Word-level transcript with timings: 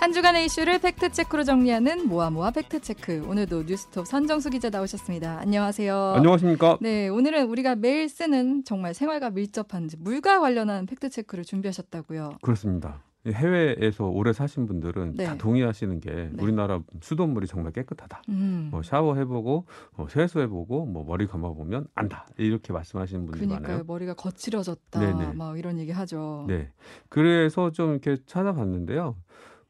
한 0.00 0.12
주간의 0.14 0.46
이슈를 0.46 0.78
팩트체크로 0.78 1.44
정리하는 1.44 2.08
모아모아 2.08 2.52
팩트체크. 2.52 3.26
오늘도 3.28 3.64
뉴스톱 3.64 4.06
선정수 4.06 4.48
기자 4.48 4.70
나오셨습니다. 4.70 5.40
안녕하세요. 5.40 6.14
안녕하십니까? 6.16 6.78
네, 6.80 7.08
오늘은 7.08 7.46
우리가 7.50 7.74
매일 7.74 8.08
쓰는 8.08 8.64
정말 8.64 8.94
생활과 8.94 9.28
밀접한 9.28 9.90
물과 9.98 10.40
관련한 10.40 10.86
팩트체크를 10.86 11.44
준비하셨다고요. 11.44 12.38
그렇습니다. 12.40 13.02
해외에서 13.26 14.06
오래 14.06 14.32
사신 14.32 14.66
분들은 14.66 15.16
네. 15.16 15.26
다 15.26 15.36
동의하시는 15.36 16.00
게 16.00 16.30
네. 16.32 16.42
우리나라 16.42 16.80
수돗물이 17.02 17.46
정말 17.46 17.70
깨끗하다. 17.72 18.22
음. 18.30 18.68
뭐 18.70 18.82
샤워해보고 18.82 19.66
뭐 19.96 20.08
세수해보고 20.08 20.86
뭐 20.86 21.04
머리 21.04 21.26
감아보면 21.26 21.88
안다 21.94 22.26
이렇게 22.38 22.72
말씀하시는 22.72 23.26
분들이 23.26 23.44
그러니까요. 23.46 23.72
많아요. 23.72 23.84
머리가 23.86 24.14
거칠어졌다. 24.14 24.98
네네. 24.98 25.34
막 25.34 25.58
이런 25.58 25.78
얘기 25.78 25.92
하죠. 25.92 26.46
네, 26.48 26.70
그래서 27.10 27.70
좀 27.70 27.90
이렇게 27.90 28.16
찾아봤는데요. 28.24 29.14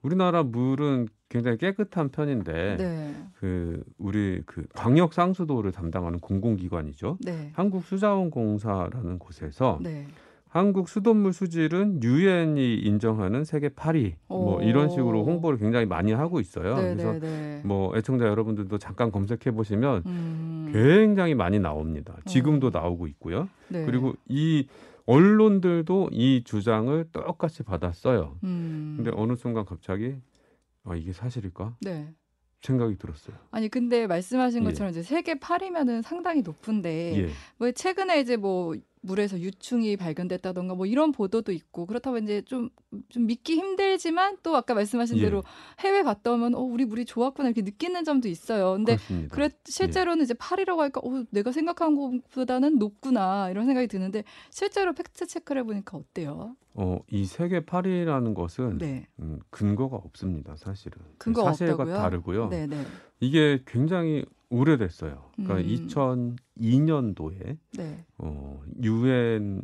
우리나라 0.02 0.42
물은 0.42 1.08
굉장히 1.28 1.58
깨끗한 1.58 2.08
편인데 2.08 2.76
네. 2.76 3.14
그 3.34 3.82
우리 3.98 4.42
그 4.46 4.64
광역 4.74 5.14
상수도를 5.14 5.72
담당하는 5.72 6.18
공공기관이죠. 6.18 7.18
네. 7.20 7.50
한국수자원공사라는 7.54 9.18
곳에서 9.18 9.78
네. 9.80 10.06
한국 10.48 10.88
수돗물 10.88 11.32
수질은 11.32 12.02
유엔이 12.02 12.78
인정하는 12.78 13.44
세계 13.44 13.68
8위 13.68 14.14
뭐 14.26 14.56
오. 14.56 14.62
이런 14.62 14.90
식으로 14.90 15.24
홍보를 15.24 15.58
굉장히 15.58 15.86
많이 15.86 16.10
하고 16.10 16.40
있어요. 16.40 16.74
네, 16.74 16.94
그래서 16.94 17.12
네, 17.12 17.20
네. 17.20 17.62
뭐 17.64 17.96
애청자 17.96 18.26
여러분들도 18.26 18.76
잠깐 18.78 19.12
검색해 19.12 19.52
보시면 19.52 20.02
음. 20.06 20.70
굉장히 20.72 21.36
많이 21.36 21.60
나옵니다. 21.60 22.16
지금도 22.26 22.70
나오고 22.70 23.06
있고요. 23.06 23.48
네. 23.68 23.84
그리고 23.86 24.14
이 24.28 24.66
언론들도 25.10 26.10
이 26.12 26.44
주장을 26.44 27.04
똑같이 27.10 27.64
받았어요. 27.64 28.38
음. 28.44 28.94
근데 28.96 29.10
어느 29.14 29.34
순간 29.34 29.64
갑자기 29.64 30.14
아 30.84 30.94
이게 30.94 31.12
사실일까 31.12 31.76
네. 31.80 32.14
생각이 32.62 32.96
들었어요. 32.96 33.36
아니 33.50 33.68
근데 33.68 34.06
말씀하신 34.06 34.60
예. 34.60 34.64
것처럼 34.66 34.90
이제 34.90 35.02
세계 35.02 35.34
8위면은 35.34 36.02
상당히 36.02 36.42
높은데 36.42 37.24
예. 37.24 37.28
뭐 37.58 37.72
최근에 37.72 38.20
이제 38.20 38.36
뭐 38.36 38.76
물에서 39.02 39.38
유충이 39.40 39.96
발견됐다던가 39.96 40.74
뭐 40.74 40.86
이런 40.86 41.12
보도도 41.12 41.52
있고 41.52 41.86
그렇다고 41.86 42.18
이제 42.18 42.42
좀 42.42 42.70
좀 43.08 43.26
믿기 43.26 43.54
힘들지만 43.54 44.38
또 44.42 44.56
아까 44.56 44.74
말씀하신 44.74 45.18
예. 45.18 45.22
대로 45.22 45.42
해외 45.80 46.02
갔다 46.02 46.32
오면 46.32 46.54
어 46.54 46.60
우리 46.60 46.84
물이 46.84 47.04
좋았구나 47.04 47.50
이렇게 47.50 47.62
느끼는 47.62 48.04
점도 48.04 48.28
있어요. 48.28 48.72
근데 48.72 48.96
그렇습니다. 48.96 49.34
그래 49.34 49.50
실제로는 49.64 50.24
이제 50.24 50.34
8이라고 50.34 50.78
하니까 50.78 51.00
어 51.04 51.24
내가 51.30 51.52
생각한 51.52 51.94
것보다는 51.94 52.78
높구나 52.78 53.50
이런 53.50 53.66
생각이 53.66 53.86
드는데 53.86 54.24
실제로 54.50 54.92
fact 54.92 55.26
check를 55.26 55.62
해 55.62 55.66
보니까 55.66 55.96
어때요? 55.98 56.56
어, 56.74 56.98
이 57.10 57.24
세계 57.24 57.60
8위라는 57.60 58.34
것은 58.34 58.78
네. 58.78 59.06
음, 59.20 59.40
근거가 59.50 59.96
없습니다. 59.96 60.56
사실은 60.56 60.98
근거가 61.18 61.52
사실과 61.52 61.82
없다고요? 61.82 61.96
다르고요. 61.96 62.48
네, 62.48 62.66
네. 62.66 62.84
이게 63.20 63.60
굉장히 63.66 64.24
오래됐어요. 64.48 65.30
그러니까 65.36 65.56
음. 65.58 66.36
2002년도에 66.58 67.56
네. 67.76 68.04
어 68.18 68.60
유엔 68.82 69.62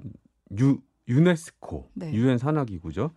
유 0.58 0.78
유네스코 1.08 1.90
네. 1.94 2.12
유엔 2.12 2.38
산하기구죠. 2.38 3.10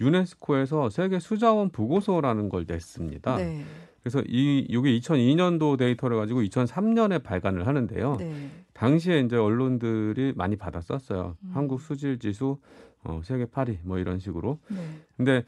유네스코에서 0.00 0.90
세계 0.90 1.18
수자원 1.18 1.70
보고서라는 1.70 2.48
걸 2.48 2.64
냈습니다. 2.68 3.36
네. 3.36 3.64
그래서 4.02 4.22
이 4.28 4.64
이게 4.68 4.98
2002년도 5.00 5.76
데이터를 5.78 6.16
가지고 6.16 6.42
2003년에 6.42 7.22
발간을 7.24 7.66
하는데요. 7.66 8.16
네. 8.20 8.50
당시에 8.72 9.20
이제 9.20 9.36
언론들이 9.36 10.34
많이 10.36 10.56
받아 10.56 10.80
썼어요. 10.80 11.36
음. 11.42 11.50
한국 11.52 11.80
수질 11.80 12.18
지수 12.18 12.58
어 13.02 13.20
세계 13.24 13.46
8위 13.46 13.78
뭐 13.82 13.98
이런 13.98 14.20
식으로. 14.20 14.58
네. 14.68 14.76
근데 15.16 15.44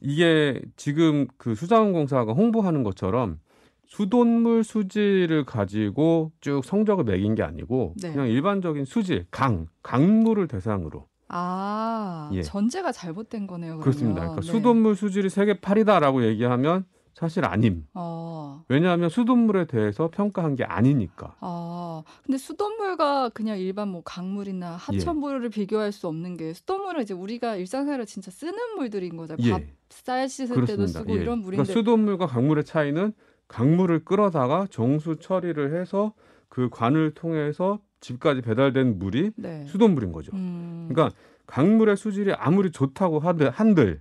이게 0.00 0.60
지금 0.76 1.26
그 1.38 1.56
수자원공사가 1.56 2.32
홍보하는 2.32 2.84
것처럼 2.84 3.40
수돗물 3.88 4.64
수질을 4.64 5.44
가지고 5.44 6.32
쭉 6.40 6.64
성적을 6.64 7.04
매긴 7.04 7.34
게 7.34 7.42
아니고 7.42 7.94
네. 8.00 8.12
그냥 8.12 8.28
일반적인 8.28 8.84
수질, 8.84 9.26
강, 9.30 9.66
강물을 9.82 10.46
대상으로 10.46 11.08
아, 11.28 12.30
예. 12.32 12.42
전제가 12.42 12.92
잘못된 12.92 13.46
거네요. 13.46 13.78
그러면. 13.78 13.82
그렇습니다. 13.82 14.20
그러니까 14.20 14.40
네. 14.40 14.46
수돗물 14.46 14.94
수질이 14.94 15.28
세계 15.28 15.54
8위다라고 15.54 16.22
얘기하면 16.24 16.84
사실 17.14 17.44
아님. 17.44 17.84
어. 17.94 18.64
왜냐하면 18.68 19.08
수돗물에 19.08 19.66
대해서 19.66 20.08
평가한 20.08 20.54
게 20.54 20.64
아니니까. 20.64 21.36
아, 21.40 22.02
근데 22.24 22.38
수돗물과 22.38 23.30
그냥 23.30 23.58
일반 23.58 23.88
뭐 23.88 24.02
강물이나 24.04 24.76
하천물을 24.76 25.50
비교할 25.50 25.92
수 25.92 26.06
없는 26.06 26.36
게 26.36 26.52
수돗물은 26.52 27.02
이제 27.02 27.14
우리가 27.14 27.56
일상생활에 27.56 28.04
진짜 28.04 28.30
쓰는 28.30 28.76
물들인 28.76 29.16
거잖아요. 29.16 29.46
예. 29.46 29.50
밥, 29.50 29.62
쌀 29.90 30.28
씻을 30.28 30.64
때도 30.64 30.86
쓰고 30.86 31.16
예. 31.16 31.22
이런 31.22 31.40
물인데. 31.40 31.64
그러니까 31.64 31.72
수돗물과 31.72 32.26
강물의 32.26 32.64
차이는 32.64 33.12
강물을 33.48 34.04
끌어다가 34.04 34.66
정수 34.70 35.16
처리를 35.16 35.74
해서 35.78 36.12
그 36.48 36.68
관을 36.70 37.12
통해서 37.12 37.80
집까지 38.00 38.42
배달된 38.42 38.98
물이 38.98 39.32
네. 39.36 39.64
수돗물인 39.66 40.12
거죠. 40.12 40.30
음. 40.34 40.88
그러니까 40.88 41.14
강물의 41.46 41.96
수질이 41.96 42.32
아무리 42.34 42.70
좋다고 42.70 43.18
하들 43.20 43.50
한들 43.50 44.00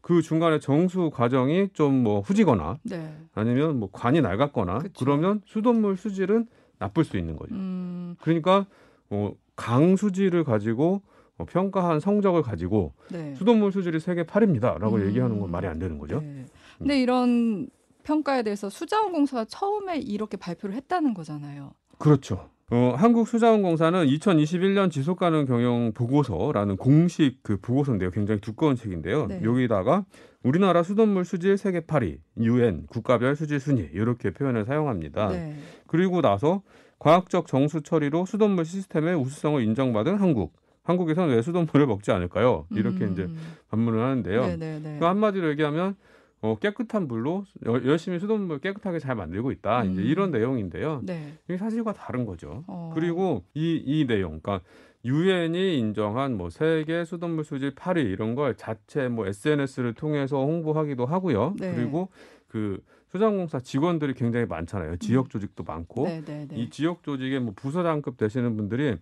그 0.00 0.22
중간에 0.22 0.58
정수 0.58 1.10
과정이 1.12 1.68
좀 1.72 2.02
뭐 2.04 2.20
후지거나 2.20 2.78
네. 2.84 3.14
아니면 3.34 3.78
뭐 3.80 3.88
관이 3.92 4.20
낡았거나 4.20 4.78
그쵸. 4.78 4.92
그러면 5.04 5.40
수돗물 5.44 5.96
수질은 5.96 6.46
나쁠 6.78 7.04
수 7.04 7.16
있는 7.16 7.36
거죠. 7.36 7.54
음. 7.54 8.16
그러니까 8.20 8.66
어, 9.10 9.32
강 9.56 9.96
수질을 9.96 10.44
가지고 10.44 11.02
어, 11.36 11.44
평가한 11.46 12.00
성적을 12.00 12.42
가지고 12.42 12.92
네. 13.10 13.34
수돗물 13.34 13.72
수질이 13.72 13.98
세계 14.00 14.24
8위입니다라고 14.24 14.94
음. 14.94 15.06
얘기하는 15.06 15.40
건 15.40 15.50
말이 15.50 15.66
안 15.66 15.78
되는 15.78 15.98
거죠. 15.98 16.20
네. 16.20 16.46
근데 16.78 17.00
이런 17.00 17.68
평가에 18.04 18.42
대해서 18.42 18.70
수자원공사가 18.70 19.44
처음에 19.46 19.98
이렇게 19.98 20.36
발표를 20.36 20.76
했다는 20.76 21.14
거잖아요. 21.14 21.72
그렇죠. 21.98 22.48
어, 22.70 22.94
한국수자원공사는 22.96 24.06
2021년 24.06 24.90
지속가능 24.90 25.44
경영 25.44 25.92
보고서라는 25.92 26.76
공식 26.76 27.42
그 27.42 27.58
보고서인데요. 27.60 28.10
굉장히 28.10 28.40
두꺼운 28.40 28.74
책인데요. 28.74 29.26
네. 29.26 29.40
여기다가 29.42 30.04
우리나라 30.42 30.82
수돗물 30.82 31.24
수질 31.24 31.58
세계 31.58 31.80
8위, 31.80 32.18
UN 32.38 32.86
국가별 32.86 33.36
수질 33.36 33.60
순위 33.60 33.88
이렇게 33.92 34.30
표현을 34.30 34.64
사용합니다. 34.64 35.28
네. 35.28 35.56
그리고 35.86 36.20
나서 36.20 36.62
과학적 36.98 37.46
정수 37.46 37.82
처리로 37.82 38.24
수돗물 38.24 38.64
시스템의 38.64 39.14
우수성을 39.16 39.62
인정받은 39.62 40.16
한국. 40.16 40.54
한국에서는 40.84 41.34
왜 41.34 41.42
수돗물을 41.42 41.86
먹지 41.86 42.12
않을까요? 42.12 42.66
이렇게 42.70 43.04
음. 43.04 43.12
이제 43.12 43.28
반문을 43.70 44.00
하는데요. 44.00 44.46
네네네. 44.46 44.98
그 44.98 45.04
한마디로 45.06 45.48
얘기하면 45.50 45.96
어, 46.44 46.58
깨끗한 46.58 47.08
물로 47.08 47.44
여- 47.64 47.84
열심히 47.86 48.18
수돗물 48.18 48.58
깨끗하게 48.58 48.98
잘 48.98 49.14
만들고 49.14 49.50
있다. 49.50 49.84
이제 49.84 50.02
음. 50.02 50.06
이런 50.06 50.30
내용인데요. 50.30 51.00
네. 51.02 51.32
이게 51.48 51.56
사실과 51.56 51.94
다른 51.94 52.26
거죠. 52.26 52.64
어. 52.66 52.90
그리고 52.94 53.44
이, 53.54 53.82
이 53.82 54.06
내용, 54.06 54.40
그러니까 54.40 54.60
유엔이 55.06 55.78
인정한 55.78 56.36
뭐 56.36 56.50
세계 56.50 57.06
수돗물 57.06 57.44
수질 57.44 57.74
8위 57.74 58.04
이런 58.12 58.34
걸 58.34 58.56
자체 58.56 59.08
뭐 59.08 59.26
SNS를 59.26 59.94
통해서 59.94 60.36
홍보하기도 60.44 61.06
하고요. 61.06 61.54
네. 61.58 61.74
그리고 61.74 62.10
그 62.46 62.78
수자원공사 63.08 63.60
직원들이 63.60 64.12
굉장히 64.12 64.44
많잖아요. 64.44 64.96
지역 64.96 65.30
조직도 65.30 65.64
많고 65.64 66.04
네네네. 66.04 66.56
이 66.56 66.68
지역 66.68 67.02
조직의 67.02 67.40
뭐 67.40 67.54
부서장급 67.56 68.18
되시는 68.18 68.54
분들이 68.56 68.96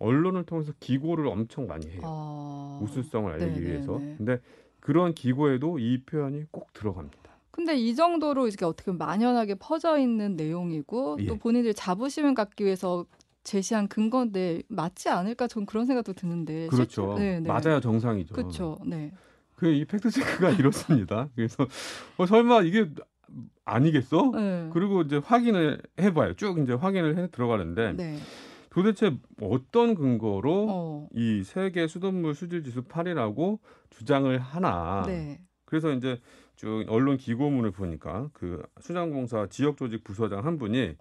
언론을 0.00 0.44
통해서 0.46 0.72
기고를 0.80 1.28
엄청 1.28 1.68
많이 1.68 1.86
해요. 1.90 2.00
어. 2.02 2.80
우수성을 2.82 3.30
알리기 3.30 3.50
네네네. 3.60 3.70
위해서. 3.70 3.92
근데 4.16 4.40
그런 4.88 5.12
기고에도 5.12 5.78
이 5.78 6.00
표현이 6.00 6.44
꼭 6.50 6.72
들어갑니다. 6.72 7.18
근데 7.50 7.76
이 7.76 7.94
정도로 7.94 8.48
이렇게 8.48 8.64
어떻게 8.64 8.90
만연하게 8.90 9.56
퍼져 9.56 9.98
있는 9.98 10.34
내용이고 10.34 11.18
예. 11.20 11.26
또 11.26 11.36
본인들 11.36 11.74
자부심을 11.74 12.32
갖기 12.32 12.64
위해서 12.64 13.04
제시한 13.44 13.88
근거인데 13.88 14.62
맞지 14.68 15.10
않을까 15.10 15.46
전 15.46 15.66
그런 15.66 15.84
생각도 15.84 16.14
드는데 16.14 16.68
그렇죠. 16.68 17.16
네, 17.18 17.38
네. 17.38 17.46
맞아야 17.46 17.80
정상이죠. 17.80 18.34
그렇죠. 18.34 18.78
네. 18.86 19.12
그 19.56 19.70
이 19.70 19.84
팩트 19.84 20.08
체크가 20.10 20.52
이렇습니다. 21.04 21.28
그래서 21.36 21.66
어, 22.16 22.24
설마 22.24 22.62
이게 22.62 22.88
아니겠어? 23.66 24.32
네. 24.36 24.70
그리고 24.72 25.02
이제 25.02 25.20
확인을 25.22 25.82
해봐요. 26.00 26.32
쭉 26.32 26.58
이제 26.60 26.72
확인을 26.72 27.18
해 27.18 27.28
들어가는데 27.30 27.92
네. 27.92 28.16
도대체 28.78 29.16
어떤 29.40 29.96
근거로 29.96 30.66
어. 30.70 31.08
이 31.12 31.42
세계 31.42 31.88
수돗물 31.88 32.34
수질 32.36 32.62
지수 32.62 32.82
8이라고 32.84 33.58
주장을 33.90 34.38
하나? 34.38 35.02
네. 35.04 35.40
그래서 35.64 35.92
이제 35.92 36.20
쭉 36.54 36.84
언론 36.88 37.16
기고문을 37.16 37.72
보니까 37.72 38.30
그 38.32 38.62
수장공사 38.80 39.48
지역 39.48 39.76
조직 39.76 40.04
부서장 40.04 40.44
한 40.46 40.58
분이 40.58 40.94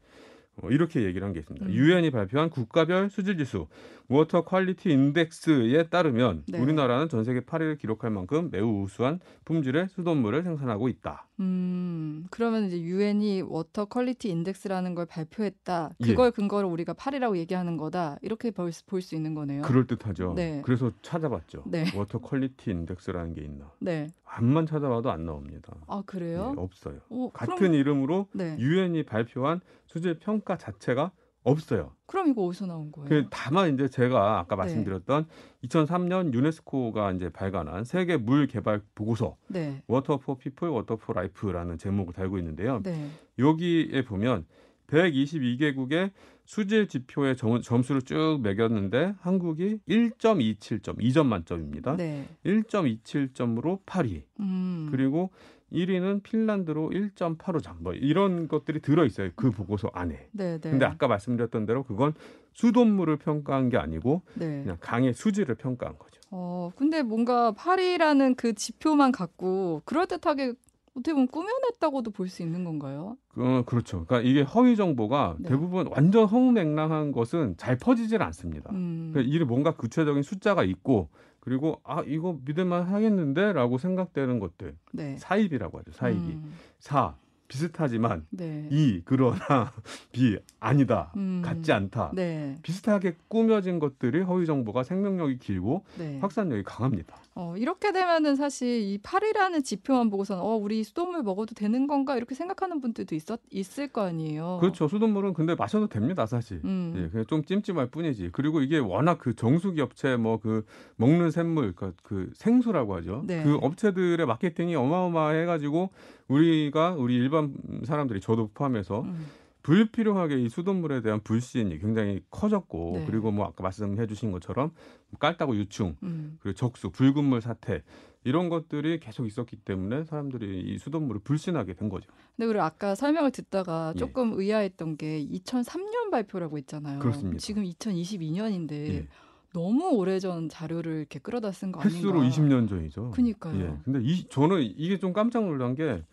어, 0.63 0.69
이렇게 0.71 1.03
얘기를 1.03 1.23
한 1.23 1.33
게 1.33 1.39
있습니다. 1.39 1.67
음. 1.67 1.71
유엔이 1.71 2.09
발표한 2.09 2.49
국가별 2.49 3.11
수질 3.11 3.37
지수 3.37 3.67
water 4.09 4.45
quality 4.45 4.89
index에 4.91 5.89
따르면 5.89 6.43
네. 6.47 6.59
우리나라는 6.59 7.09
전 7.09 7.25
세계 7.25 7.41
8위를 7.41 7.77
기록할 7.77 8.09
만큼 8.09 8.49
매우 8.51 8.83
우수한 8.83 9.19
품질의 9.43 9.89
수돗물을 9.89 10.43
생산하고 10.43 10.87
있다. 10.87 11.27
음, 11.41 12.25
그러면 12.31 12.65
이제 12.67 12.79
유엔이 12.81 13.41
water 13.41 13.85
quality 13.85 14.29
index라는 14.29 14.95
걸 14.95 15.05
발표했다. 15.07 15.91
예. 15.99 16.05
그걸 16.07 16.31
근거로 16.31 16.69
우리가 16.69 16.93
8위라고 16.93 17.35
얘기하는 17.37 17.75
거다. 17.75 18.17
이렇게 18.21 18.51
볼 18.51 18.71
수 18.71 19.15
있는 19.15 19.33
거네요. 19.33 19.61
그럴 19.63 19.85
듯하죠. 19.87 20.33
네. 20.35 20.61
그래서 20.63 20.91
찾아봤죠. 21.01 21.63
네. 21.67 21.85
water 21.95 22.19
quality 22.19 22.71
index라는 22.71 23.33
게 23.33 23.41
있나? 23.41 23.71
네. 23.79 24.07
암만 24.25 24.67
찾아봐도 24.67 25.11
안 25.11 25.25
나옵니다. 25.25 25.73
아, 25.87 26.01
그래요? 26.05 26.53
예, 26.57 26.61
없어요. 26.61 26.99
어, 27.09 27.29
같은 27.33 27.55
그럼, 27.57 27.73
이름으로 27.73 28.27
네. 28.33 28.55
유엔이 28.57 29.03
발표한 29.03 29.59
수질 29.87 30.19
평가 30.19 30.57
자체가 30.57 31.11
없어요. 31.51 31.91
그럼 32.05 32.29
이거 32.29 32.43
어디서 32.45 32.65
나온 32.65 32.91
거예요? 32.91 33.07
그 33.07 33.27
다만 33.29 33.73
이제 33.73 33.87
제가 33.87 34.39
아까 34.39 34.55
네. 34.55 34.61
말씀드렸던 34.61 35.27
2003년 35.63 36.33
유네스코가 36.33 37.13
이제 37.13 37.29
발간한 37.29 37.83
세계 37.83 38.17
물 38.17 38.47
개발 38.47 38.81
보고서 38.95 39.37
네. 39.47 39.81
Water 39.87 40.17
for 40.17 40.37
People 40.37 40.67
Water 40.69 40.97
for 40.97 41.13
Life라는 41.13 41.77
제목을 41.77 42.13
달고 42.13 42.37
있는데요. 42.37 42.81
네. 42.83 43.09
여기에 43.39 44.03
보면 44.03 44.45
122개국의 44.87 46.11
수질 46.45 46.87
지표의 46.87 47.35
점, 47.35 47.61
점수를 47.61 48.01
쭉 48.01 48.39
매겼는데 48.41 49.15
한국이 49.19 49.79
1.27점, 49.87 50.99
2점 50.99 51.25
만점입니다. 51.25 51.97
네. 51.97 52.25
1.27점으로 52.45 53.83
8위. 53.85 54.23
음. 54.39 54.87
그리고 54.89 55.31
1위는 55.73 56.23
핀란드로 56.23 56.91
1.85점. 56.91 57.81
뭐 57.81 57.93
이런 57.93 58.47
것들이 58.47 58.79
들어 58.79 59.05
있어요. 59.05 59.29
그 59.35 59.51
보고서 59.51 59.89
안에. 59.93 60.29
네, 60.31 60.57
네. 60.57 60.69
근데 60.69 60.85
아까 60.85 61.07
말씀드렸던 61.07 61.65
대로 61.65 61.83
그건 61.83 62.13
수돗물을 62.53 63.17
평가한 63.17 63.69
게 63.69 63.77
아니고 63.77 64.21
네. 64.35 64.61
그냥 64.61 64.77
강의 64.79 65.13
수질을 65.13 65.55
평가한 65.55 65.97
거죠. 65.97 66.21
어, 66.31 66.71
근데 66.75 67.03
뭔가 67.03 67.51
8이라는 67.53 68.35
그 68.35 68.53
지표만 68.53 69.11
갖고 69.11 69.81
그럴듯하게 69.85 70.53
어떻게 70.97 71.13
보면 71.13 71.27
꾸며냈다고도 71.27 72.11
볼 72.11 72.27
수 72.27 72.41
있는 72.41 72.63
건가요? 72.63 73.17
어, 73.35 73.63
그렇죠. 73.65 74.05
그러니까 74.05 74.27
이게 74.29 74.41
허위 74.41 74.75
정보가 74.75 75.37
네. 75.39 75.49
대부분 75.49 75.87
완전 75.87 76.25
허무맹랑한 76.25 77.11
것은 77.11 77.55
잘 77.57 77.77
퍼지질 77.77 78.21
않습니다. 78.23 78.71
음. 78.73 79.11
그러니까 79.13 79.33
이게 79.33 79.43
뭔가 79.45 79.71
구체적인 79.75 80.23
숫자가 80.23 80.63
있고 80.63 81.09
그리고 81.39 81.79
아 81.83 82.03
이거 82.05 82.37
믿을만 82.43 82.83
하겠는데라고 82.83 83.77
생각되는 83.77 84.39
것들 84.39 84.75
네. 84.91 85.15
사입이라고 85.17 85.77
하죠. 85.79 85.91
사입이 85.93 86.19
음. 86.33 86.53
사 86.79 87.15
비슷하지만 87.47 88.25
네. 88.29 88.67
이 88.71 89.01
그러나 89.03 89.73
비 90.11 90.37
아니다 90.59 91.11
음. 91.17 91.41
같지 91.43 91.71
않다 91.71 92.11
네. 92.13 92.55
비슷하게 92.63 93.15
꾸며진 93.27 93.79
것들이 93.79 94.21
허위 94.21 94.45
정보가 94.45 94.83
생명력이 94.83 95.39
길고 95.39 95.83
네. 95.97 96.19
확산력이 96.19 96.63
강합니다. 96.63 97.15
어, 97.35 97.55
이렇게 97.55 97.91
되면은 97.91 98.35
사실 98.35 98.67
이 98.81 98.97
8이라는 98.97 99.63
지표만 99.63 100.09
보고서는 100.09 100.41
어, 100.41 100.55
우리 100.55 100.83
수돗물 100.83 101.21
먹어도 101.21 101.53
되는 101.53 101.85
건가 101.85 102.17
이렇게 102.17 102.33
생각하는 102.33 102.81
분들도 102.81 103.13
있었 103.13 103.39
있을 103.51 103.89
거 103.89 104.01
아니에요. 104.01 104.57
그렇죠. 104.59 104.87
수돗물은 104.87 105.33
근데 105.33 105.53
마셔도 105.53 105.87
됩니다, 105.87 106.25
사실. 106.25 106.61
음. 106.65 106.93
예, 106.97 107.09
그냥 107.09 107.25
좀 107.27 107.43
찜찜할 107.43 107.91
뿐이지. 107.91 108.29
그리고 108.31 108.61
이게 108.61 108.79
워낙 108.79 109.19
그 109.19 109.35
정수기 109.35 109.81
업체 109.81 110.15
뭐 110.15 110.37
그 110.37 110.65
먹는 110.95 111.31
샘물, 111.31 111.73
그, 111.75 111.93
그 112.03 112.31
생수라고 112.33 112.95
하죠. 112.97 113.23
네. 113.25 113.43
그 113.43 113.55
업체들의 113.61 114.25
마케팅이 114.25 114.75
어마어마해가지고 114.75 115.89
우리가 116.27 116.95
우리 116.95 117.15
일반 117.15 117.55
사람들이 117.85 118.19
저도 118.21 118.51
포함해서 118.53 119.01
음. 119.01 119.25
불필요하게 119.67 120.43
이 120.43 120.49
수돗물에 120.49 121.01
대한 121.01 121.19
불신이 121.21 121.79
굉장히 121.79 122.21
커졌고 122.29 122.99
네. 122.99 123.05
그리고 123.05 123.31
뭐 123.31 123.45
아까 123.45 123.63
말씀해 123.63 124.07
주신 124.07 124.31
것처럼 124.31 124.71
깔따구 125.19 125.57
유충 125.57 125.97
음. 126.03 126.37
그리고 126.39 126.55
적수, 126.55 126.89
붉은 126.89 127.25
물 127.25 127.41
사태 127.41 127.83
이런 128.23 128.47
것들이 128.47 128.99
계속 128.99 129.25
있었기 129.25 129.57
때문에 129.57 130.05
사람들이 130.05 130.61
이 130.61 130.77
수돗물을 130.77 131.21
불신하게 131.21 131.73
된 131.73 131.89
거죠. 131.89 132.09
근데 132.35 132.47
우리 132.49 132.59
아까 132.59 132.95
설명을 132.95 133.31
듣다가 133.31 133.91
예. 133.95 133.99
조금 133.99 134.33
의아했던 134.39 134.95
게 134.97 135.25
2003년 135.25 136.11
발표라고 136.11 136.57
했잖아요. 136.57 136.99
그렇습니다. 136.99 137.39
지금 137.39 137.63
2022년인데 137.63 138.71
예. 138.71 139.07
너무 139.53 139.89
오래전 139.89 140.49
자료를 140.49 140.97
이렇게 140.97 141.19
끌어다 141.19 141.51
쓴 141.51 141.71
거 141.71 141.79
아닌가? 141.79 141.97
횟수로 141.97 142.21
20년 142.21 142.67
전이죠. 142.69 143.11
그니까요. 143.11 143.59
예. 143.59 143.77
근데 143.83 143.99
이, 144.01 144.27
저는 144.29 144.61
이게 144.61 144.97
좀 144.99 145.13
깜짝 145.13 145.45
놀란 145.45 145.75
게 145.75 146.03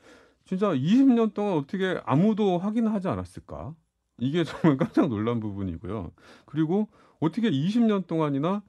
진짜 0.44 0.72
20년 0.72 1.34
동안 1.34 1.54
어떻게 1.54 2.00
아무도 2.04 2.58
확인하지 2.58 3.08
않았을까? 3.08 3.74
이게 4.18 4.44
정말 4.76 4.76
깜짝 4.76 5.08
놀란 5.08 5.40
부분이고요. 5.40 6.12
그리고 6.46 6.88
어떻게 7.20 7.50
20년 7.50 8.06
동안이나 8.06 8.62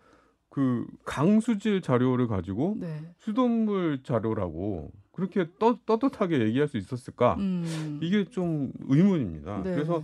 그 0.50 0.88
강수질 1.04 1.82
자료를 1.82 2.28
가지고 2.28 2.78
네. 2.80 3.02
수돗물 3.18 4.04
자료라고 4.04 4.92
그렇게 5.12 5.48
떠, 5.60 5.78
떳떳하게 5.86 6.40
얘기할 6.48 6.68
수 6.68 6.78
있었을까? 6.78 7.36
음. 7.40 8.00
이게 8.02 8.26
좀 8.26 8.72
의문입니다. 8.88 9.64
네. 9.64 9.74
그래서 9.76 10.02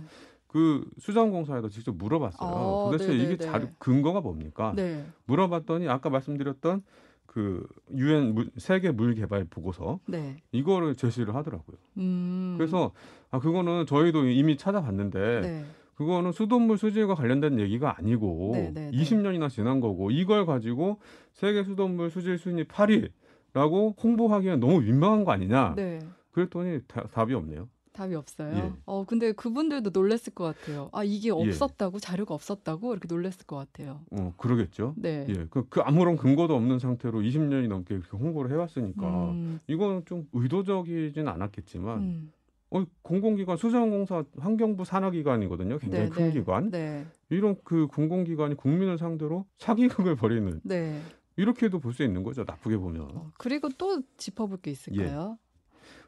그 0.52 0.84
수자원공사에도 0.98 1.70
직접 1.70 1.96
물어봤어요. 1.96 2.50
아, 2.50 2.90
도대체 2.90 3.14
이게 3.14 3.22
네네네. 3.24 3.36
자료 3.38 3.68
근거가 3.78 4.20
뭡니까? 4.20 4.74
네. 4.76 5.04
물어봤더니 5.24 5.88
아까 5.88 6.10
말씀드렸던 6.10 6.82
그 7.24 7.66
유엔 7.96 8.34
세계 8.58 8.90
물 8.90 9.14
개발 9.14 9.44
보고서 9.44 9.98
네. 10.06 10.36
이거를 10.52 10.94
제시를 10.94 11.34
하더라고요. 11.34 11.78
음. 11.96 12.54
그래서 12.58 12.92
아 13.30 13.38
그거는 13.40 13.86
저희도 13.86 14.26
이미 14.28 14.58
찾아봤는데 14.58 15.40
네. 15.40 15.64
그거는 15.94 16.32
수돗물 16.32 16.76
수질과 16.76 17.14
관련된 17.14 17.58
얘기가 17.58 17.96
아니고 17.96 18.50
네, 18.52 18.70
네, 18.74 18.90
네. 18.90 18.98
20년이나 18.98 19.48
지난 19.48 19.80
거고 19.80 20.10
이걸 20.10 20.44
가지고 20.44 20.98
세계 21.32 21.64
수돗물 21.64 22.10
수질 22.10 22.36
순위 22.36 22.64
8위라고 22.64 24.02
홍보하기엔 24.02 24.60
너무 24.60 24.80
민망한 24.82 25.24
거 25.24 25.32
아니냐. 25.32 25.74
네. 25.76 25.98
그랬더니 26.32 26.80
다- 26.86 27.06
답이 27.12 27.32
없네요. 27.32 27.68
답이 27.92 28.14
없어요. 28.14 28.56
예. 28.56 28.72
어 28.86 29.04
근데 29.04 29.32
그분들도 29.32 29.90
놀랬을 29.90 30.34
것 30.34 30.44
같아요. 30.44 30.88
아 30.92 31.04
이게 31.04 31.30
없었다고 31.30 31.98
자료가 31.98 32.34
없었다고 32.34 32.92
이렇게 32.92 33.06
놀랬을 33.08 33.46
것 33.46 33.56
같아요. 33.56 34.00
어 34.10 34.32
그러겠죠. 34.36 34.94
네. 34.96 35.26
예, 35.28 35.46
그, 35.50 35.68
그 35.68 35.80
아무런 35.80 36.16
근거도 36.16 36.54
없는 36.54 36.78
상태로 36.78 37.20
20년이 37.20 37.68
넘게 37.68 37.94
이렇게 37.94 38.16
홍보를 38.16 38.50
해왔으니까 38.52 39.30
음, 39.30 39.60
이거는 39.66 40.04
좀 40.06 40.26
의도적이진 40.32 41.28
않았겠지만 41.28 41.98
음. 41.98 42.32
어, 42.70 42.84
공공기관 43.02 43.58
수자원공사 43.58 44.24
환경부 44.38 44.84
산하기관이거든요. 44.86 45.78
굉장히 45.78 46.04
네, 46.04 46.10
큰 46.10 46.24
네. 46.28 46.32
기관. 46.32 46.70
네. 46.70 47.06
이런 47.28 47.56
그 47.64 47.86
공공기관이 47.86 48.54
국민을 48.54 48.96
상대로 48.96 49.44
사기극을 49.58 50.16
벌이는 50.16 50.60
네. 50.64 50.98
이렇게도 51.36 51.80
볼 51.80 51.92
수 51.92 52.02
있는 52.02 52.22
거죠. 52.22 52.44
나쁘게 52.46 52.78
보면 52.78 53.02
어, 53.14 53.30
그리고 53.38 53.68
또 53.76 54.00
짚어볼 54.16 54.58
게 54.62 54.70
있을까요? 54.70 55.38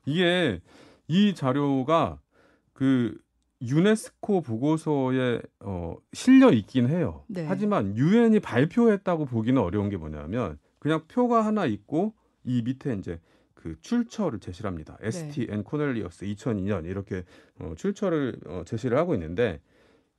이게 0.07 0.61
이 1.09 1.35
자료가 1.35 2.21
그 2.73 3.19
유네스코 3.63 4.43
보고서에 4.43 5.41
어, 5.61 5.97
실려 6.13 6.51
있긴 6.51 6.89
해요. 6.89 7.25
네. 7.29 7.47
하지만 7.47 7.97
유엔이 7.97 8.41
발표했다고 8.41 9.27
보기는 9.27 9.61
어려운 9.61 9.89
게 9.89 9.97
뭐냐면 9.97 10.59
그냥 10.79 11.03
표가 11.09 11.45
하나 11.45 11.65
있고 11.67 12.15
이 12.45 12.63
밑에 12.63 12.95
이제 12.95 13.21
그 13.55 13.77
출처를 13.81 14.41
제시를 14.41 14.69
합니다. 14.69 14.99
네. 15.01 15.09
STN 15.09 15.65
코넬리어스 15.65 16.27
2002년 16.27 16.85
이렇게 16.85 17.25
어, 17.59 17.73
출처를 17.77 18.39
어, 18.47 18.63
제시를 18.67 18.99
하고 18.99 19.15
있는데 19.15 19.61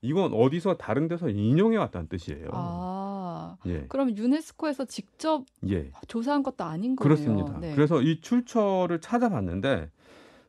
이건 0.01 0.33
어디서 0.33 0.77
다른 0.77 1.07
데서 1.07 1.29
인용해 1.29 1.77
왔다는 1.77 2.07
뜻이에요. 2.07 2.49
아 2.53 3.57
예. 3.67 3.85
그럼 3.87 4.15
유네스코에서 4.15 4.85
직접 4.85 5.45
예. 5.69 5.91
조사한 6.07 6.43
것도 6.43 6.63
아닌 6.63 6.95
거네요. 6.95 7.15
그렇습니다. 7.15 7.59
네. 7.59 7.75
그래서 7.75 8.01
이 8.01 8.21
출처를 8.21 9.01
찾아봤는데 9.01 9.89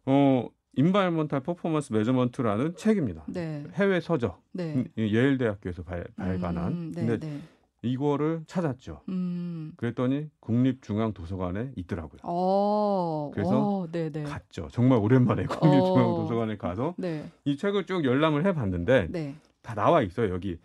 어 0.07 0.49
Environmental 0.77 1.41
Performance 1.41 1.93
Measurement라는 1.93 2.77
책입니다. 2.77 3.25
네. 3.29 3.65
해외 3.75 4.01
서적 4.01 4.43
네. 4.53 4.85
이 4.97 5.15
예일 5.15 5.39
대학교에서 5.39 5.83
발, 5.83 6.07
발간한 6.17 6.73
음, 6.73 6.93
네, 6.95 7.07
근데 7.07 7.27
네. 7.27 7.41
이거를 7.83 8.43
찾았죠. 8.47 9.03
음. 9.09 9.73
그랬더니 9.77 10.29
국립중앙도서관에 10.41 11.73
있더라고요. 11.77 12.21
어. 12.25 13.31
그래서 13.33 13.51
어, 13.81 13.89
네, 13.91 14.11
네. 14.11 14.23
갔죠. 14.23 14.69
정말 14.71 14.99
오랜만에 14.99 15.47
국립중앙도서관에 15.47 16.57
가서 16.57 16.95
네. 16.99 17.31
이 17.45 17.57
책을 17.57 17.87
쭉 17.87 18.05
열람을 18.05 18.45
해봤는데 18.47 19.09
네. 19.11 19.35
다 19.63 19.75
나와 19.75 20.03
있어요 20.03 20.33
여기. 20.33 20.59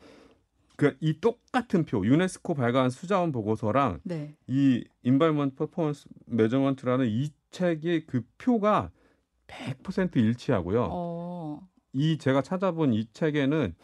그이 0.75 1.19
똑같은 1.21 1.86
표 1.86 2.03
유네스코 2.05 2.55
발간 2.55 2.89
수자원 2.89 3.31
보고서랑 3.31 4.00
네. 4.03 4.36
이 4.48 4.83
Environmental 5.03 5.55
Performance 5.55 6.07
Measurement라는 6.25 7.05
이 7.07 7.29
책의 7.51 8.07
그 8.07 8.24
표가 8.39 8.89
100% 9.51 10.15
일치하고요. 10.17 10.88
어. 10.91 11.67
이 11.93 12.17
제가 12.17 12.41
찾아본 12.41 12.93
이 12.93 13.05
책에는 13.13 13.75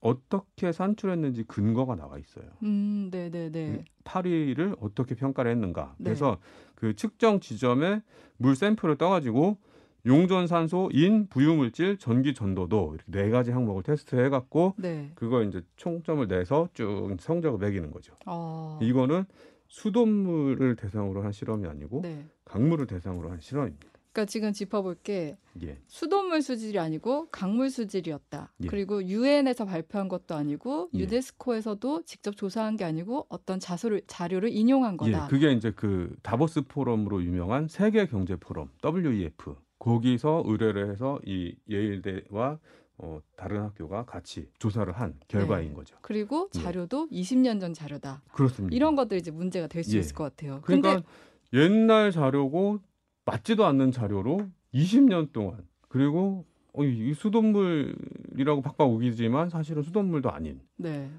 어떻게 0.00 0.70
산출했는지 0.70 1.44
근거가 1.44 1.96
나와 1.96 2.18
있어요. 2.18 2.46
음, 2.62 3.08
네, 3.10 3.30
네, 3.30 3.50
네. 3.50 3.84
파리를 4.04 4.76
어떻게 4.80 5.14
평가를 5.14 5.50
했는가. 5.50 5.96
네. 5.98 6.04
그래서 6.04 6.38
그 6.76 6.94
측정 6.94 7.40
지점에 7.40 8.02
물 8.36 8.54
샘플을 8.54 8.96
떠가지고 8.96 9.58
용존 10.06 10.46
산소, 10.46 10.88
인, 10.92 11.26
부유물질, 11.28 11.98
전기 11.98 12.32
전도도 12.32 12.94
이렇게 12.94 13.10
네 13.10 13.30
가지 13.30 13.50
항목을 13.50 13.82
테스트해 13.82 14.28
갖고 14.28 14.74
네. 14.78 15.10
그거 15.16 15.42
이제 15.42 15.62
총점을 15.76 16.26
내서 16.28 16.68
쭉 16.72 17.16
성적을 17.18 17.58
매기는 17.58 17.90
거죠. 17.90 18.14
어. 18.24 18.78
이거는 18.80 19.24
수돗물을 19.66 20.76
대상으로 20.76 21.22
한 21.22 21.32
실험이 21.32 21.66
아니고 21.66 22.02
네. 22.02 22.24
강물을 22.44 22.86
대상으로 22.86 23.30
한 23.30 23.40
실험입니다. 23.40 23.97
그러니까 24.12 24.24
지금 24.30 24.52
짚어볼 24.52 24.96
게 25.02 25.36
예. 25.62 25.78
수돗물 25.86 26.42
수질이 26.42 26.78
아니고 26.78 27.28
강물 27.30 27.70
수질이었다. 27.70 28.52
예. 28.62 28.66
그리고 28.66 29.04
유엔에서 29.04 29.64
발표한 29.64 30.08
것도 30.08 30.34
아니고 30.34 30.90
예. 30.94 31.00
유네스코에서도 31.00 32.02
직접 32.02 32.36
조사한 32.36 32.76
게 32.76 32.84
아니고 32.84 33.26
어떤 33.28 33.60
자료를, 33.60 34.02
자료를 34.06 34.50
인용한 34.50 34.96
거다. 34.96 35.24
예, 35.24 35.28
그게 35.28 35.52
이제 35.52 35.72
그 35.74 36.14
다보스 36.22 36.62
포럼으로 36.62 37.22
유명한 37.22 37.68
세계 37.68 38.06
경제 38.06 38.36
포럼 38.36 38.70
WEF 38.84 39.56
거기서 39.78 40.42
의뢰를 40.46 40.90
해서 40.90 41.20
이 41.24 41.54
예일대와 41.70 42.58
어, 43.00 43.20
다른 43.36 43.62
학교가 43.62 44.06
같이 44.06 44.48
조사를 44.58 44.92
한 44.92 45.14
결과인 45.28 45.68
네. 45.68 45.74
거죠. 45.74 45.96
그리고 46.00 46.48
예. 46.56 46.60
자료도 46.60 47.08
20년 47.10 47.60
전 47.60 47.72
자료다. 47.72 48.22
그렇습니다. 48.32 48.74
이런 48.74 48.96
것들이 48.96 49.20
이제 49.20 49.30
문제가 49.30 49.68
될수 49.68 49.94
예. 49.96 50.00
있을 50.00 50.16
것 50.16 50.24
같아요. 50.24 50.60
그러니까 50.62 50.94
근데 50.94 51.06
옛날 51.52 52.10
자료고 52.10 52.80
맞지도 53.28 53.66
않는 53.66 53.92
자료로 53.92 54.40
20년 54.74 55.32
동안 55.32 55.66
그리고 55.88 56.44
어, 56.72 56.84
이 56.84 57.12
수돗물이라고 57.14 58.62
박박 58.62 58.90
우기지만 58.90 59.50
사실은 59.50 59.82
수돗물도 59.82 60.30
아닌 60.30 60.60
네. 60.76 61.10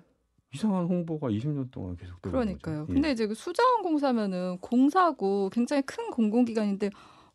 이상한 0.54 0.86
홍보가 0.86 1.28
20년 1.28 1.70
동안 1.72 1.96
계속되고 1.96 2.32
그러니까요. 2.32 2.80
거죠. 2.82 2.92
예. 2.92 2.94
근데 2.94 3.12
이제 3.12 3.28
그 3.28 3.36
수자원 3.36 3.84
공사면은 3.84 4.58
공사고 4.60 5.50
굉장히 5.52 5.84
큰 5.84 6.10
공공기관인데 6.10 6.90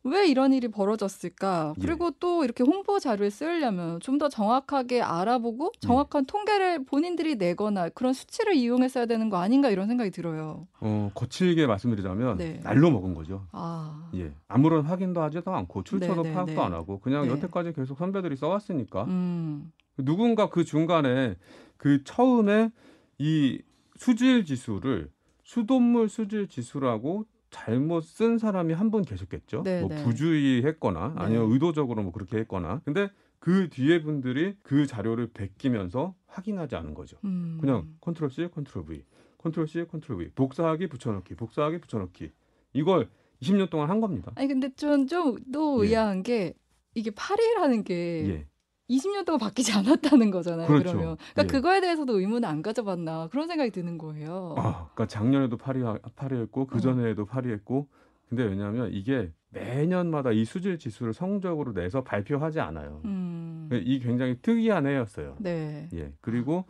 왜 0.06 0.28
이런 0.28 0.52
일이 0.52 0.68
벌어졌을까? 0.68 1.75
예. 1.78 1.80
그리고 1.82 2.11
또 2.20 2.44
이렇게 2.44 2.62
홍보 2.62 2.99
자료에 2.99 3.30
쓰려면 3.30 4.00
좀 4.00 4.14
더 4.18 4.28
정확하게 4.28 5.02
알아보고 5.02 5.73
예. 5.75 5.80
정확한 5.80 6.26
통계를 6.26 6.84
본인들이 6.84 7.34
내거나 7.37 7.88
그런 7.88 8.12
수치를 8.12 8.54
이용했어야 8.54 9.06
되는 9.06 9.28
거 9.30 9.38
아닌가 9.38 9.70
이런 9.70 9.88
생각이 9.88 10.11
들어요. 10.11 10.68
어, 10.80 11.11
거칠게 11.14 11.66
말씀드리자면 11.66 12.37
네. 12.37 12.61
날로 12.62 12.90
먹은 12.90 13.14
거죠. 13.14 13.46
아, 13.50 14.08
예. 14.14 14.32
아무런 14.46 14.84
확인도 14.84 15.20
하지도 15.23 15.52
않고 15.52 15.82
출처도 15.82 16.23
네, 16.23 16.28
네, 16.28 16.34
파악도 16.34 16.52
네. 16.52 16.61
안 16.61 16.75
하고 16.75 17.00
그냥 17.00 17.25
네. 17.25 17.30
여태까지 17.30 17.73
계속 17.73 17.99
선배들이 17.99 18.37
써왔으니까 18.37 19.04
음, 19.04 19.73
누군가 19.96 20.49
그 20.49 20.64
중간에 20.64 21.34
그 21.76 22.04
처음에 22.04 22.70
이 23.18 23.61
수질 23.96 24.44
지수를 24.44 25.11
수돗물 25.42 26.08
수질 26.08 26.46
지수라고 26.49 27.25
잘못 27.54 28.02
쓴 28.02 28.37
사람이 28.38 28.75
한 28.75 28.90
분 28.90 29.02
계셨겠죠. 29.02 29.62
네, 29.62 29.80
뭐 29.80 29.88
네. 29.88 30.02
부주의했거나 30.02 31.14
아니면 31.16 31.46
네. 31.49 31.52
의도적으로 31.54 32.02
뭐 32.02 32.11
그렇게 32.12 32.37
했거나. 32.38 32.80
근데 32.84 33.08
그 33.38 33.68
뒤에 33.70 34.02
분들이 34.02 34.56
그 34.62 34.87
자료를 34.87 35.28
베끼면서 35.32 36.14
확인하지 36.26 36.75
않은 36.76 36.94
거죠. 36.94 37.16
음. 37.25 37.58
그냥 37.61 37.88
control 38.00 38.30
C, 38.30 38.49
control 38.52 38.84
V, 38.87 39.04
control 39.38 39.68
C, 39.68 39.84
control 39.87 40.18
V, 40.18 40.28
복사하기, 40.34 40.88
붙여넣기, 40.88 41.34
복사하기, 41.37 41.78
붙여넣기. 41.78 42.32
이걸 42.73 43.08
20년 43.40 43.70
동안 43.70 43.88
한 43.90 44.00
겁니다. 44.00 44.32
아니 44.34 44.49
근데 44.49 44.68
좀좀또 44.75 45.84
예. 45.84 45.90
의아한 45.90 46.23
게 46.23 46.54
이게 46.94 47.11
8이라는 47.11 47.84
게 47.84 47.94
예. 48.28 48.46
20년 48.90 49.24
동안 49.24 49.38
바뀌지 49.38 49.72
않았다는 49.72 50.30
거잖아요. 50.30 50.66
그렇죠. 50.66 50.92
그러면 50.92 51.16
그러니까 51.32 51.42
예. 51.42 51.46
그거에 51.46 51.80
대해서도 51.80 52.20
의문을 52.20 52.48
안 52.48 52.62
가져봤나 52.62 53.28
그런 53.28 53.46
생각이 53.46 53.70
드는 53.70 53.98
거예요. 53.98 54.54
아, 54.58 54.88
그러니까 54.92 55.06
작년에도 55.06 55.56
파리 55.56 55.82
파리했고 56.16 56.66
그 56.66 56.76
어. 56.76 56.80
전에도 56.80 57.24
파리했고. 57.24 57.88
근데 58.28 58.44
왜냐하면 58.44 58.90
이게 58.92 59.30
매년마다 59.50 60.32
이 60.32 60.44
수질 60.44 60.78
지수를 60.78 61.14
성적으로 61.14 61.72
내서 61.72 62.02
발표하지 62.02 62.58
않아요. 62.60 63.00
음. 63.04 63.68
이 63.72 64.00
굉장히 64.00 64.38
특이한 64.40 64.86
해였어요. 64.86 65.36
네. 65.38 65.88
예. 65.92 66.12
그리고 66.20 66.64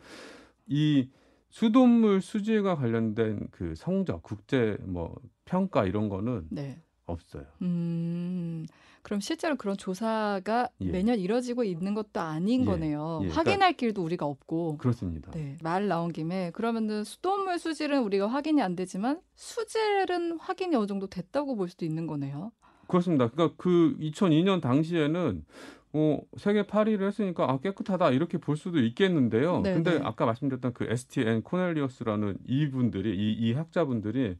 이 0.67 1.09
수돗물 1.49 2.21
수질과 2.21 2.75
관련된 2.75 3.47
그 3.51 3.73
성적, 3.75 4.21
국제 4.21 4.77
뭐 4.81 5.15
평가 5.45 5.85
이런 5.85 6.09
거는 6.09 6.47
네. 6.51 6.81
없어요. 7.05 7.45
음. 7.61 8.65
그럼 9.05 9.19
실제로 9.19 9.55
그런 9.55 9.77
조사가 9.77 10.69
예. 10.81 10.85
매년 10.89 11.19
이뤄지고 11.19 11.63
있는 11.63 11.93
것도 11.93 12.21
아닌 12.21 12.61
예. 12.61 12.65
거네요. 12.65 13.21
예. 13.25 13.27
확인할 13.27 13.73
길도 13.73 14.03
우리가 14.03 14.25
없고. 14.25 14.77
그렇습니다. 14.79 15.29
네. 15.29 15.57
말 15.61 15.87
나온 15.87 16.11
김에 16.11 16.49
그러면은 16.55 17.03
수돗물 17.03 17.59
수질은 17.59 18.01
우리가 18.01 18.25
확인이 18.25 18.63
안 18.63 18.75
되지만 18.75 19.21
수질은 19.35 20.39
확인이 20.39 20.75
어느 20.75 20.87
정도 20.87 21.05
됐다고 21.05 21.55
볼 21.55 21.69
수도 21.69 21.85
있는 21.85 22.07
거네요. 22.07 22.51
그렇습니다. 22.87 23.29
그러니까 23.29 23.55
그 23.59 23.95
2002년 23.99 24.59
당시에는 24.59 25.45
어, 25.93 26.19
세계 26.37 26.63
8위를 26.63 27.05
했으니까 27.05 27.51
아 27.51 27.59
깨끗하다 27.59 28.09
이렇게 28.09 28.39
볼 28.39 28.57
수도 28.57 28.79
있겠는데요. 28.79 29.61
네, 29.61 29.75
근데 29.75 29.99
네. 29.99 30.01
아까 30.03 30.25
말씀드렸던 30.25 30.73
그 30.73 30.85
STN 30.89 31.43
코넬리어스라는 31.43 32.39
이분들이 32.47 33.15
이, 33.15 33.33
이 33.33 33.53
학자분들이 33.53 34.35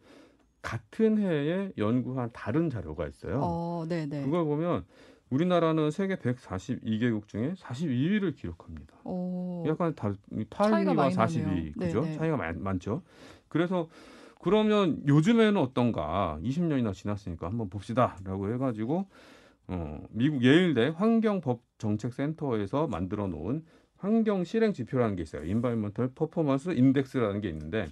같은 0.65 1.19
해에 1.19 1.71
연구한 1.77 2.31
다른 2.33 2.71
자료가 2.71 3.07
있어요. 3.07 3.39
어, 3.43 3.85
네, 3.87 4.07
네. 4.07 4.23
그걸 4.23 4.45
보면 4.45 4.83
우리나라는 5.29 5.91
세계 5.91 6.15
142개국 6.15 7.27
중에 7.27 7.53
42위를 7.53 8.35
기록합니다. 8.35 8.95
오. 9.03 9.63
약간 9.67 9.93
다 9.93 10.11
차이가 10.49 10.93
8위와 10.93 10.95
많이 10.95 11.15
42위 11.15 11.45
나네요. 11.45 11.71
그죠? 11.77 12.01
네, 12.01 12.09
네. 12.09 12.17
차이가 12.17 12.37
많, 12.37 12.63
많죠. 12.63 13.03
그래서 13.47 13.87
그러면 14.41 15.03
요즘에는 15.07 15.55
어떤가? 15.57 16.39
20년이나 16.41 16.93
지났으니까 16.93 17.47
한번 17.47 17.69
봅시다라고 17.69 18.51
해가지고 18.53 19.07
어, 19.67 20.03
미국 20.09 20.43
예일대 20.43 20.93
환경법 20.95 21.61
정책센터에서 21.77 22.87
만들어 22.87 23.27
놓은 23.27 23.63
환경 23.97 24.43
실행 24.43 24.73
지표라는 24.73 25.15
게 25.15 25.21
있어요. 25.21 25.43
Environmental 25.43 26.09
Performance 26.15 26.71
Index라는 26.71 27.41
게 27.41 27.49
있는데 27.49 27.87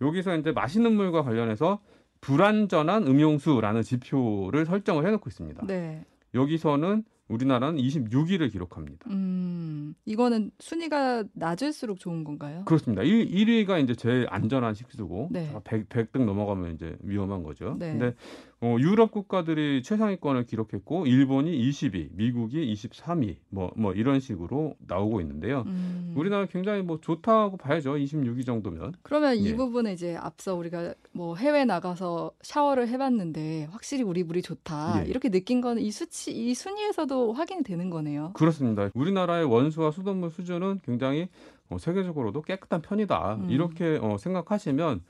여기서 0.00 0.36
이제 0.36 0.52
마시는 0.52 0.92
물과 0.92 1.22
관련해서 1.22 1.80
불안전한 2.20 3.06
음용수라는 3.06 3.82
지표를 3.82 4.66
설정을 4.66 5.06
해놓고 5.06 5.28
있습니다. 5.28 5.66
네. 5.66 6.04
여기서는 6.34 7.04
우리나라는 7.28 7.80
26위를 7.80 8.50
기록합니다. 8.50 9.08
음. 9.08 9.94
이거는 10.04 10.50
순위가 10.58 11.24
낮을수록 11.32 12.00
좋은 12.00 12.24
건가요? 12.24 12.64
그렇습니다. 12.64 13.02
1, 13.02 13.28
1위가 13.28 13.82
이제 13.82 13.94
제일 13.94 14.26
안전한 14.30 14.74
식수고 14.74 15.28
네. 15.30 15.52
100, 15.64 15.88
100등 15.88 16.24
넘어가면 16.24 16.74
이제 16.74 16.96
위험한 17.02 17.42
거죠. 17.44 17.76
네. 17.78 17.92
근데 17.92 18.14
어, 18.62 18.76
유럽 18.78 19.10
국가들이 19.10 19.82
최상위권을 19.82 20.44
기록했고 20.44 21.06
일본이 21.06 21.56
22, 21.56 22.10
미국이 22.12 22.70
23위 22.74 23.36
뭐뭐 23.48 23.94
이런 23.94 24.20
식으로 24.20 24.74
나오고 24.86 25.22
있는데요. 25.22 25.64
음. 25.66 26.12
우리나라 26.14 26.44
굉장히 26.44 26.82
뭐 26.82 27.00
좋다고 27.00 27.56
봐야죠. 27.56 27.94
26위 27.94 28.44
정도면. 28.44 28.92
그러면 29.02 29.36
이 29.36 29.48
예. 29.48 29.56
부분은 29.56 29.92
이제 29.92 30.14
앞서 30.14 30.54
우리가 30.56 30.92
뭐 31.12 31.36
해외 31.36 31.64
나가서 31.64 32.32
샤워를 32.42 32.88
해봤는데 32.88 33.68
확실히 33.70 34.02
우리 34.02 34.22
물이 34.24 34.42
좋다 34.42 35.04
예. 35.06 35.08
이렇게 35.08 35.30
느낀 35.30 35.62
거는 35.62 35.80
이 35.80 35.90
수치 35.90 36.30
이 36.30 36.54
순위에서도 36.54 37.32
확인이 37.32 37.62
되는 37.62 37.88
거네요. 37.88 38.32
그렇습니다. 38.34 38.90
우리나라의 38.92 39.46
원수와 39.46 39.90
수돗물 39.90 40.30
수준은 40.30 40.80
굉장히 40.84 41.28
어, 41.70 41.78
세계적으로도 41.78 42.42
깨끗한 42.42 42.82
편이다. 42.82 43.36
음. 43.36 43.50
이렇게 43.50 43.98
어, 44.02 44.18
생각하시면 44.18 45.00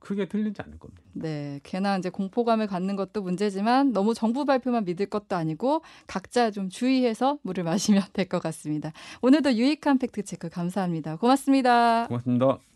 크게 0.00 0.26
틀리지 0.28 0.60
않을 0.62 0.78
겁니다. 0.78 1.02
네, 1.12 1.60
괜한 1.62 1.98
이제 2.00 2.10
공포감을 2.10 2.66
갖는 2.66 2.96
것도 2.96 3.22
문제지만 3.22 3.92
너무 3.92 4.14
정부 4.14 4.44
발표만 4.44 4.84
믿을 4.84 5.06
것도 5.06 5.36
아니고 5.36 5.82
각자 6.06 6.50
좀 6.50 6.68
주의해서 6.68 7.38
물을 7.42 7.62
마시면 8.02 8.02
될 8.12 8.26
것 8.30 8.40
같습니다. 8.42 8.92
오늘도 9.22 9.54
유익한 9.54 9.98
팩트 9.98 10.22
체크 10.24 10.48
감사합니다. 10.48 11.16
고맙습니다. 11.16 12.06
고맙습니다. 12.08 12.69